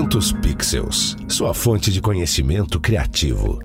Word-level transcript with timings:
Santos 0.00 0.32
Pixels, 0.32 1.14
sua 1.28 1.52
fonte 1.52 1.92
de 1.92 2.00
conhecimento 2.00 2.80
criativo. 2.80 3.58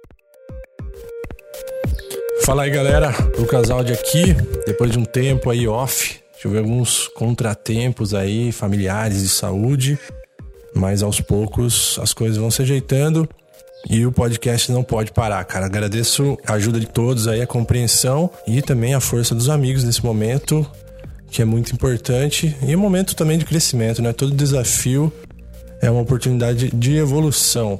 Fala 2.43 2.63
aí 2.63 2.69
galera, 2.69 3.15
Lucas 3.39 3.69
Aldi 3.69 3.93
aqui, 3.93 4.35
depois 4.67 4.91
de 4.91 4.99
um 4.99 5.05
tempo 5.05 5.49
aí 5.49 5.65
off, 5.65 6.19
tive 6.37 6.57
alguns 6.57 7.07
contratempos 7.07 8.13
aí 8.13 8.51
familiares 8.51 9.21
de 9.21 9.29
saúde, 9.29 9.97
mas 10.75 11.01
aos 11.01 11.21
poucos 11.21 11.97
as 12.03 12.11
coisas 12.11 12.35
vão 12.35 12.51
se 12.51 12.61
ajeitando 12.61 13.29
e 13.89 14.05
o 14.05 14.11
podcast 14.11 14.69
não 14.73 14.83
pode 14.83 15.13
parar, 15.13 15.41
cara. 15.45 15.67
Agradeço 15.67 16.37
a 16.45 16.55
ajuda 16.55 16.81
de 16.81 16.87
todos 16.87 17.29
aí, 17.29 17.41
a 17.41 17.47
compreensão 17.47 18.29
e 18.45 18.61
também 18.61 18.93
a 18.93 18.99
força 18.99 19.33
dos 19.33 19.47
amigos 19.47 19.85
nesse 19.85 20.03
momento, 20.03 20.69
que 21.31 21.41
é 21.41 21.45
muito 21.45 21.73
importante, 21.73 22.53
e 22.61 22.75
um 22.75 22.79
momento 22.79 23.15
também 23.15 23.37
de 23.37 23.45
crescimento, 23.45 24.01
né? 24.01 24.11
Todo 24.11 24.35
desafio 24.35 25.13
é 25.85 25.91
uma 25.91 26.01
oportunidade 26.01 26.71
de 26.73 26.97
evolução. 26.97 27.79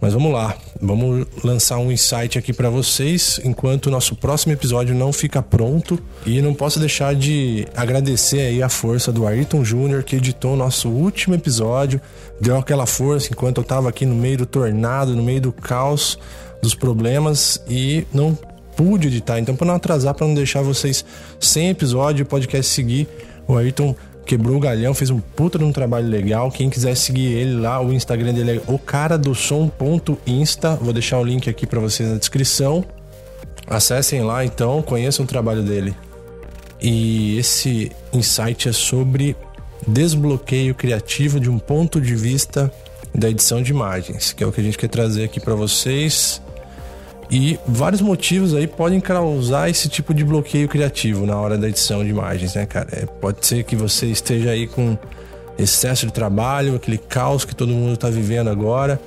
Mas 0.00 0.12
vamos 0.12 0.32
lá, 0.32 0.56
vamos 0.80 1.26
lançar 1.42 1.78
um 1.78 1.90
insight 1.90 2.38
aqui 2.38 2.52
para 2.52 2.68
vocês 2.68 3.40
enquanto 3.42 3.86
o 3.86 3.90
nosso 3.90 4.14
próximo 4.14 4.52
episódio 4.52 4.94
não 4.94 5.12
fica 5.12 5.40
pronto. 5.40 5.98
E 6.26 6.42
não 6.42 6.52
posso 6.52 6.78
deixar 6.78 7.14
de 7.14 7.66
agradecer 7.74 8.40
aí 8.40 8.62
a 8.62 8.68
força 8.68 9.12
do 9.12 9.26
Ayrton 9.26 9.64
Júnior 9.64 10.02
que 10.02 10.16
editou 10.16 10.54
o 10.54 10.56
nosso 10.56 10.88
último 10.88 11.34
episódio, 11.34 12.00
deu 12.40 12.56
aquela 12.58 12.86
força 12.86 13.28
enquanto 13.30 13.58
eu 13.58 13.64
tava 13.64 13.88
aqui 13.88 14.04
no 14.04 14.14
meio 14.14 14.38
do 14.38 14.46
tornado, 14.46 15.14
no 15.14 15.22
meio 15.22 15.40
do 15.40 15.52
caos 15.52 16.18
dos 16.60 16.74
problemas 16.74 17.62
e 17.68 18.06
não 18.12 18.36
pude 18.76 19.08
editar. 19.08 19.38
Então, 19.38 19.54
para 19.54 19.66
não 19.66 19.74
atrasar, 19.74 20.14
para 20.14 20.26
não 20.26 20.34
deixar 20.34 20.62
vocês 20.62 21.04
sem 21.40 21.68
episódio, 21.70 22.24
o 22.24 22.28
podcast 22.28 22.70
seguir, 22.70 23.08
o 23.46 23.56
Ayrton 23.56 23.94
quebrou 24.24 24.56
o 24.56 24.60
galhão, 24.60 24.94
fez 24.94 25.10
um 25.10 25.20
puta 25.20 25.58
de 25.58 25.64
um 25.64 25.72
trabalho 25.72 26.08
legal. 26.08 26.50
Quem 26.50 26.70
quiser 26.70 26.94
seguir 26.96 27.32
ele 27.32 27.60
lá, 27.60 27.80
o 27.80 27.92
Instagram 27.92 28.32
dele 28.32 28.58
é 28.58 28.62
o 28.66 28.78
cara 28.78 29.16
do 29.16 29.34
som.insta. 29.34 30.76
Vou 30.76 30.92
deixar 30.92 31.18
o 31.18 31.24
link 31.24 31.48
aqui 31.48 31.66
para 31.66 31.80
vocês 31.80 32.08
na 32.08 32.16
descrição. 32.16 32.84
Acessem 33.66 34.22
lá 34.22 34.44
então, 34.44 34.82
conheçam 34.82 35.24
o 35.24 35.28
trabalho 35.28 35.62
dele. 35.62 35.94
E 36.80 37.38
esse 37.38 37.90
insight 38.12 38.68
é 38.68 38.72
sobre 38.72 39.36
desbloqueio 39.86 40.74
criativo 40.74 41.40
de 41.40 41.48
um 41.48 41.58
ponto 41.58 42.00
de 42.00 42.14
vista 42.14 42.72
da 43.14 43.30
edição 43.30 43.62
de 43.62 43.70
imagens, 43.70 44.32
que 44.32 44.42
é 44.42 44.46
o 44.46 44.52
que 44.52 44.60
a 44.60 44.64
gente 44.64 44.76
quer 44.76 44.88
trazer 44.88 45.24
aqui 45.24 45.38
para 45.38 45.54
vocês. 45.54 46.42
E 47.30 47.58
vários 47.66 48.00
motivos 48.00 48.54
aí 48.54 48.66
podem 48.66 49.00
causar 49.00 49.70
esse 49.70 49.88
tipo 49.88 50.12
de 50.12 50.24
bloqueio 50.24 50.68
criativo 50.68 51.26
na 51.26 51.36
hora 51.38 51.56
da 51.56 51.68
edição 51.68 52.04
de 52.04 52.10
imagens, 52.10 52.54
né, 52.54 52.66
cara? 52.66 52.88
É, 52.92 53.06
pode 53.06 53.46
ser 53.46 53.64
que 53.64 53.74
você 53.74 54.06
esteja 54.06 54.50
aí 54.50 54.66
com 54.66 54.96
excesso 55.58 56.06
de 56.06 56.12
trabalho, 56.12 56.74
aquele 56.76 56.98
caos 56.98 57.44
que 57.44 57.54
todo 57.54 57.72
mundo 57.72 57.94
está 57.94 58.10
vivendo 58.10 58.50
agora, 58.50 59.00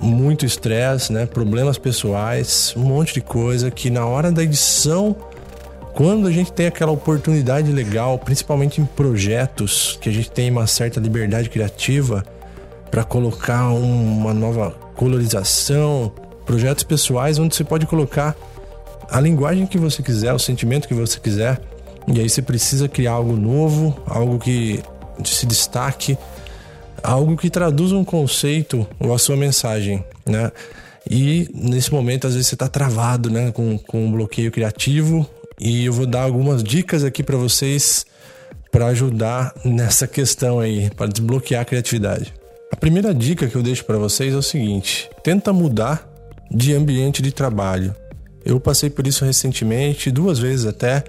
muito 0.00 0.44
estresse, 0.44 1.12
né? 1.12 1.26
Problemas 1.26 1.78
pessoais, 1.78 2.74
um 2.76 2.82
monte 2.82 3.14
de 3.14 3.20
coisa 3.20 3.70
que 3.70 3.90
na 3.90 4.04
hora 4.06 4.32
da 4.32 4.42
edição, 4.42 5.14
quando 5.94 6.26
a 6.26 6.32
gente 6.32 6.52
tem 6.52 6.66
aquela 6.66 6.92
oportunidade 6.92 7.70
legal, 7.70 8.18
principalmente 8.18 8.80
em 8.80 8.84
projetos 8.84 9.98
que 10.00 10.08
a 10.08 10.12
gente 10.12 10.30
tem 10.30 10.50
uma 10.50 10.66
certa 10.66 10.98
liberdade 11.00 11.48
criativa 11.48 12.24
para 12.90 13.04
colocar 13.04 13.68
uma 13.70 14.32
nova 14.32 14.70
colorização, 14.96 16.12
projetos 16.48 16.82
pessoais 16.82 17.38
onde 17.38 17.54
você 17.54 17.62
pode 17.62 17.84
colocar 17.84 18.34
a 19.10 19.20
linguagem 19.20 19.66
que 19.66 19.76
você 19.76 20.02
quiser, 20.02 20.32
o 20.32 20.38
sentimento 20.38 20.88
que 20.88 20.94
você 20.94 21.20
quiser. 21.20 21.60
E 22.06 22.18
aí 22.18 22.28
você 22.28 22.40
precisa 22.40 22.88
criar 22.88 23.12
algo 23.12 23.36
novo, 23.36 24.02
algo 24.06 24.38
que 24.38 24.82
se 25.22 25.44
destaque, 25.44 26.16
algo 27.02 27.36
que 27.36 27.50
traduza 27.50 27.94
um 27.94 28.04
conceito 28.04 28.86
ou 28.98 29.12
a 29.12 29.18
sua 29.18 29.36
mensagem, 29.36 30.02
né? 30.24 30.50
E 31.10 31.50
nesse 31.52 31.92
momento, 31.92 32.26
às 32.26 32.32
vezes, 32.32 32.48
você 32.48 32.54
está 32.54 32.66
travado, 32.66 33.28
né? 33.28 33.52
Com, 33.52 33.78
com 33.78 34.06
um 34.06 34.10
bloqueio 34.10 34.50
criativo. 34.50 35.28
E 35.60 35.84
eu 35.84 35.92
vou 35.92 36.06
dar 36.06 36.22
algumas 36.22 36.64
dicas 36.64 37.04
aqui 37.04 37.22
para 37.22 37.36
vocês 37.36 38.06
para 38.72 38.86
ajudar 38.86 39.52
nessa 39.64 40.06
questão 40.06 40.60
aí, 40.60 40.88
para 40.96 41.08
desbloquear 41.08 41.60
a 41.60 41.64
criatividade. 41.64 42.32
A 42.72 42.76
primeira 42.76 43.12
dica 43.12 43.46
que 43.46 43.56
eu 43.56 43.62
deixo 43.62 43.84
para 43.84 43.98
vocês 43.98 44.32
é 44.32 44.36
o 44.36 44.42
seguinte: 44.42 45.10
tenta 45.22 45.52
mudar 45.52 46.08
de 46.50 46.74
ambiente 46.74 47.22
de 47.22 47.32
trabalho. 47.32 47.94
Eu 48.44 48.58
passei 48.58 48.88
por 48.88 49.06
isso 49.06 49.24
recentemente, 49.24 50.10
duas 50.10 50.38
vezes 50.38 50.64
até, 50.64 51.04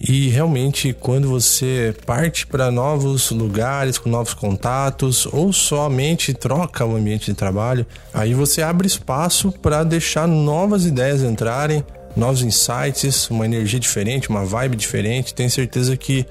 e 0.00 0.28
realmente 0.30 0.92
quando 0.92 1.28
você 1.28 1.94
parte 2.04 2.44
para 2.44 2.72
novos 2.72 3.30
lugares, 3.30 3.98
com 3.98 4.10
novos 4.10 4.34
contatos, 4.34 5.26
ou 5.26 5.52
somente 5.52 6.34
troca 6.34 6.84
o 6.84 6.96
ambiente 6.96 7.26
de 7.26 7.34
trabalho, 7.34 7.86
aí 8.12 8.34
você 8.34 8.62
abre 8.62 8.86
espaço 8.86 9.52
para 9.52 9.84
deixar 9.84 10.26
novas 10.26 10.86
ideias 10.86 11.22
entrarem, 11.22 11.84
novos 12.16 12.42
insights, 12.42 13.30
uma 13.30 13.44
energia 13.44 13.78
diferente, 13.78 14.28
uma 14.28 14.44
vibe 14.44 14.76
diferente. 14.76 15.32
Tenho 15.34 15.50
certeza 15.50 15.96
que 15.96 16.26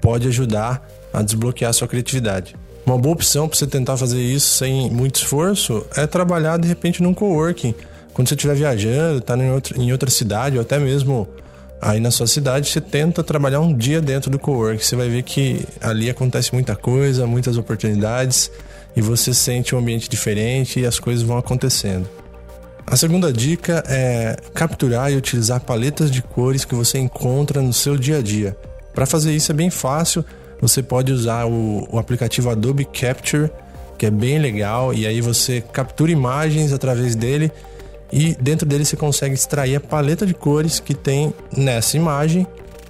pode 0.00 0.28
ajudar 0.28 0.86
a 1.12 1.20
desbloquear 1.20 1.70
a 1.70 1.72
sua 1.72 1.88
criatividade. 1.88 2.54
Uma 2.86 2.96
boa 2.96 3.14
opção 3.14 3.48
para 3.48 3.58
você 3.58 3.66
tentar 3.66 3.96
fazer 3.96 4.22
isso 4.22 4.58
sem 4.58 4.88
muito 4.88 5.16
esforço 5.16 5.84
é 5.96 6.06
trabalhar 6.06 6.56
de 6.56 6.68
repente 6.68 7.02
num 7.02 7.12
coworking. 7.12 7.74
Quando 8.14 8.28
você 8.28 8.34
estiver 8.36 8.54
viajando, 8.54 9.18
está 9.18 9.36
em 9.36 9.50
outra, 9.50 9.82
em 9.82 9.90
outra 9.90 10.08
cidade 10.08 10.54
ou 10.54 10.62
até 10.62 10.78
mesmo 10.78 11.26
aí 11.82 11.98
na 11.98 12.12
sua 12.12 12.28
cidade, 12.28 12.68
você 12.68 12.80
tenta 12.80 13.24
trabalhar 13.24 13.58
um 13.58 13.76
dia 13.76 14.00
dentro 14.00 14.30
do 14.30 14.38
coworking. 14.38 14.84
Você 14.84 14.94
vai 14.94 15.08
ver 15.08 15.24
que 15.24 15.66
ali 15.80 16.08
acontece 16.08 16.54
muita 16.54 16.76
coisa, 16.76 17.26
muitas 17.26 17.58
oportunidades 17.58 18.52
e 18.94 19.02
você 19.02 19.34
sente 19.34 19.74
um 19.74 19.78
ambiente 19.78 20.08
diferente 20.08 20.78
e 20.78 20.86
as 20.86 21.00
coisas 21.00 21.24
vão 21.24 21.36
acontecendo. 21.36 22.08
A 22.86 22.96
segunda 22.96 23.32
dica 23.32 23.82
é 23.88 24.36
capturar 24.54 25.12
e 25.12 25.16
utilizar 25.16 25.58
paletas 25.60 26.08
de 26.08 26.22
cores 26.22 26.64
que 26.64 26.76
você 26.76 27.00
encontra 27.00 27.60
no 27.60 27.72
seu 27.72 27.98
dia 27.98 28.18
a 28.18 28.22
dia. 28.22 28.56
Para 28.94 29.06
fazer 29.06 29.34
isso 29.34 29.50
é 29.50 29.54
bem 29.56 29.70
fácil 29.70 30.24
você 30.60 30.82
pode 30.82 31.12
usar 31.12 31.46
o, 31.46 31.86
o 31.90 31.98
aplicativo 31.98 32.50
Adobe 32.50 32.84
Capture, 32.84 33.50
que 33.98 34.06
é 34.06 34.10
bem 34.10 34.38
legal, 34.38 34.92
e 34.92 35.06
aí 35.06 35.20
você 35.20 35.60
captura 35.60 36.10
imagens 36.10 36.72
através 36.72 37.14
dele 37.14 37.50
e 38.12 38.34
dentro 38.40 38.66
dele 38.66 38.84
você 38.84 38.96
consegue 38.96 39.34
extrair 39.34 39.76
a 39.76 39.80
paleta 39.80 40.26
de 40.26 40.34
cores 40.34 40.78
que 40.78 40.94
tem 40.94 41.34
nessa 41.56 41.96
imagem 41.96 42.46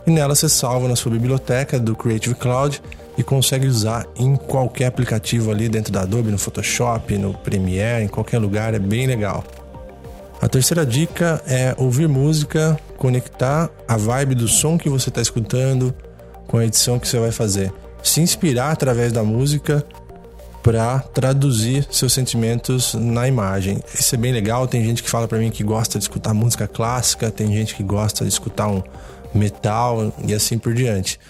e 0.07 0.11
nela 0.11 0.35
você 0.35 0.49
salva 0.49 0.89
na 0.89 0.97
sua 0.97 1.13
biblioteca 1.13 1.79
do 1.79 1.97
Creative 1.97 2.35
Cloud 2.35 2.83
e 3.17 3.23
consegue 3.23 3.67
usar 3.67 4.07
em 4.17 4.37
qualquer 4.37 4.87
aplicativo 4.87 5.51
ali 5.51 5.69
dentro 5.69 5.93
da 5.93 6.03
Adobe, 6.03 6.31
no 6.31 6.39
Photoshop, 6.39 7.17
no 7.17 7.33
Premiere, 7.33 8.05
em 8.05 8.09
qualquer 8.09 8.39
lugar, 8.39 8.75
é 8.75 8.79
bem 8.79 9.07
legal. 9.07 9.43
A 10.41 10.49
terceira 10.49 10.85
dica 10.85 11.43
é 11.47 11.75
ouvir 11.79 12.09
música, 12.09 12.79
conectar 12.99 13.71
a 13.89 13.97
vibe 13.97 14.35
do 14.35 14.47
som 14.47 14.77
que 14.77 14.89
você 14.89 15.09
está 15.09 15.23
escutando 15.23 15.95
com 16.47 16.59
a 16.59 16.65
edição 16.65 16.99
que 16.99 17.09
você 17.09 17.19
vai 17.19 17.33
fazer. 17.33 17.73
Se 18.03 18.21
inspirar 18.21 18.71
através 18.71 19.13
da 19.13 19.23
música 19.23 19.85
para 20.67 20.99
traduzir 20.99 21.87
seus 21.93 22.13
sentimentos 22.13 22.93
na 22.95 23.29
imagem. 23.29 23.81
Isso 23.95 24.17
é 24.17 24.19
bem 24.19 24.33
legal. 24.33 24.67
Tem 24.67 24.85
gente 24.85 25.01
que 25.01 25.09
fala 25.09 25.29
para 25.29 25.39
mim 25.39 25.49
que 25.49 25.63
gosta 25.63 25.97
de 25.97 26.05
escutar 26.05 26.35
música 26.35 26.67
clássica, 26.67 27.31
tem 27.31 27.53
gente 27.53 27.73
que 27.77 27.85
gosta 27.85 28.25
de 28.25 28.31
escutar 28.31 28.67
um 28.67 28.83
metal 29.33 30.13
e 30.27 30.35
assim 30.35 30.59
por 30.59 30.75
diante. 30.75 31.21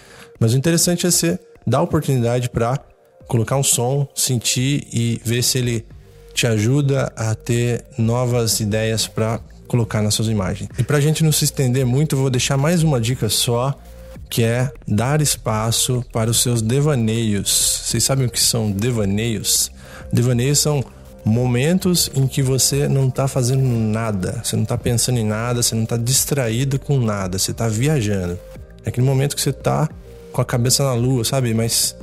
Mas 0.41 0.55
o 0.55 0.57
interessante 0.57 1.07
é 1.07 1.11
você 1.11 1.39
dar 1.67 1.83
oportunidade 1.83 2.49
para 2.49 2.81
colocar 3.29 3.57
um 3.57 3.63
som, 3.63 4.09
sentir 4.15 4.89
e 4.91 5.21
ver 5.23 5.43
se 5.43 5.59
ele 5.59 5.87
te 6.33 6.47
ajuda 6.47 7.13
a 7.15 7.35
ter 7.35 7.85
novas 7.99 8.61
ideias 8.61 9.07
para 9.07 9.39
colocar 9.69 10.01
nas 10.01 10.15
suas 10.15 10.29
imagens. 10.29 10.71
E 10.79 10.83
para 10.83 10.97
a 10.97 11.01
gente 11.01 11.23
não 11.23 11.33
se 11.33 11.45
estender 11.45 11.85
muito, 11.85 12.15
eu 12.15 12.21
vou 12.21 12.31
deixar 12.31 12.57
mais 12.57 12.83
uma 12.83 12.99
dica 12.99 13.29
só 13.29 13.79
que 14.29 14.43
é 14.43 14.71
dar 14.87 15.21
espaço 15.21 16.05
para 16.13 16.31
os 16.31 16.43
seus 16.43 16.61
devaneios. 16.63 17.83
Vocês 17.85 18.05
sabem 18.05 18.27
o 18.27 18.31
que 18.31 18.41
são 18.41 18.71
devaneios? 18.71 19.71
Devaneios 20.13 20.59
são 20.59 20.85
momentos 21.25 22.11
em 22.15 22.27
que 22.27 22.43
você 22.43 22.89
não 22.89 23.09
está 23.09 23.27
fazendo 23.27 23.63
nada, 23.63 24.41
você 24.45 24.55
não 24.55 24.63
está 24.63 24.79
pensando 24.79 25.19
em 25.19 25.25
nada, 25.25 25.63
você 25.63 25.75
não 25.75 25.83
está 25.83 25.97
distraído 25.97 26.79
com 26.79 26.99
nada, 26.99 27.39
você 27.39 27.51
está 27.51 27.69
viajando. 27.69 28.39
É 28.85 28.89
aquele 28.89 29.07
momento 29.07 29.35
que 29.35 29.43
você 29.43 29.51
está 29.51 29.89
com 30.33 30.41
a 30.41 30.45
cabeça 30.45 30.85
na 30.85 30.93
lua, 30.95 31.25
sabe? 31.25 31.53
Mas 31.53 31.97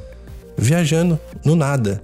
viajando 0.57 1.19
no 1.43 1.55
nada. 1.55 2.03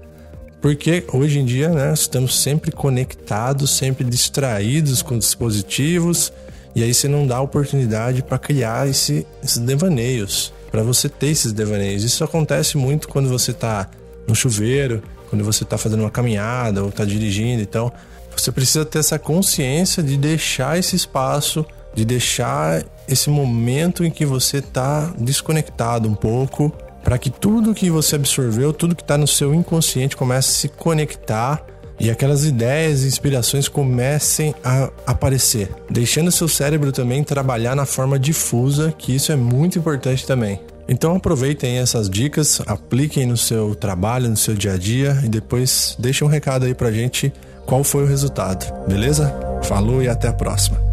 Porque 0.62 1.06
hoje 1.14 1.40
em 1.40 1.46
dia, 1.46 1.70
né, 1.70 1.94
estamos 1.94 2.40
sempre 2.40 2.72
conectados, 2.72 3.72
sempre 3.72 4.04
distraídos 4.04 5.02
com 5.02 5.18
dispositivos 5.18 6.32
e 6.76 6.84
aí 6.84 6.94
você 6.94 7.08
não 7.08 7.26
dá 7.26 7.42
oportunidade 7.42 8.22
para 8.22 8.38
criar 8.38 8.88
esse, 8.88 9.26
esses 9.44 9.58
devaneios, 9.58 10.54
para 10.72 10.84
você 10.84 11.10
ter 11.10 11.28
esses 11.28 11.52
devaneios. 11.52 12.04
Isso 12.04 12.24
acontece 12.24 12.78
muito 12.78 13.08
quando 13.08 13.28
você 13.28 13.52
está 13.52 13.90
no 14.28 14.36
chuveiro, 14.36 15.02
quando 15.30 15.44
você 15.44 15.64
está 15.64 15.78
fazendo 15.78 16.02
uma 16.02 16.12
caminhada 16.12 16.84
ou 16.84 16.90
está 16.90 17.06
dirigindo. 17.06 17.62
Então, 17.62 17.92
você 18.36 18.52
precisa 18.52 18.86
ter 18.86 19.00
essa 19.00 19.20
consciência 19.20 20.02
de 20.02 20.18
deixar 20.18 20.78
esse 20.78 20.96
espaço, 20.96 21.66
de 21.94 22.06
deixar 22.06 22.84
esse 23.08 23.30
momento 23.30 24.04
em 24.04 24.12
que 24.12 24.26
você 24.26 24.58
está 24.58 25.14
desconectado 25.18 26.08
um 26.08 26.16
pouco 26.16 26.72
para 27.04 27.18
que 27.18 27.30
tudo 27.30 27.74
que 27.74 27.90
você 27.90 28.16
absorveu, 28.16 28.72
tudo 28.72 28.96
que 28.96 29.02
está 29.02 29.18
no 29.18 29.28
seu 29.28 29.54
inconsciente 29.54 30.16
comece 30.16 30.50
a 30.50 30.54
se 30.54 30.70
conectar 30.70 31.66
e 32.00 32.10
aquelas 32.10 32.46
ideias 32.46 33.04
e 33.04 33.08
inspirações 33.08 33.68
comecem 33.68 34.56
a 34.64 34.90
aparecer, 35.06 35.70
deixando 35.90 36.32
seu 36.32 36.48
cérebro 36.48 36.92
também 36.92 37.24
trabalhar 37.24 37.76
na 37.76 37.86
forma 37.86 38.18
difusa, 38.18 38.94
que 38.98 39.14
isso 39.14 39.32
é 39.32 39.36
muito 39.36 39.78
importante 39.78 40.26
também. 40.26 40.60
Então 40.88 41.16
aproveitem 41.16 41.78
essas 41.78 42.10
dicas, 42.10 42.62
apliquem 42.66 43.26
no 43.26 43.38
seu 43.38 43.76
trabalho, 43.76 44.30
no 44.30 44.38
seu 44.38 44.56
dia 44.56 44.74
a 44.74 44.78
dia 44.78 45.20
e 45.24 45.30
depois 45.30 45.96
deixem 46.00 46.28
um 46.28 46.32
recado 46.32 46.66
aí 46.66 46.74
pra 46.74 46.92
gente 46.92 47.32
qual 47.66 47.84
foi 47.84 48.04
o 48.04 48.08
resultado, 48.08 48.66
beleza? 48.88 49.32
Falou 49.64 50.02
e 50.02 50.08
até 50.08 50.28
a 50.28 50.34
próxima. 50.34 50.89